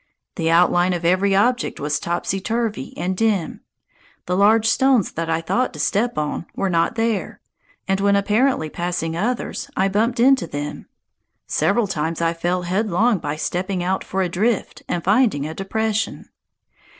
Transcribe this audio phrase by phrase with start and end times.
[0.35, 3.61] The outline of every object was topsy turvy and dim.
[4.25, 7.39] The large stones that I thought to step on were not there;
[7.87, 10.87] and, when apparently passing others, I bumped into them.
[11.45, 16.29] Several times I fell headlong by stepping out for a drift and finding a depression.